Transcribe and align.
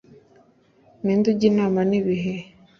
Ninde 1.03 1.27
ujya 1.33 1.45
inama 1.51 1.79
n'ibihe 1.89 2.33